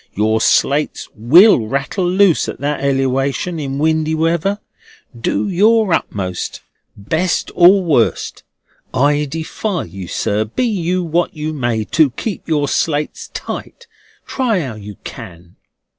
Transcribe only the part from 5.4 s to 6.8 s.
your utmost,